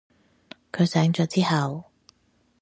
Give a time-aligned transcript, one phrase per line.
[0.71, 1.91] 佢醒咗之後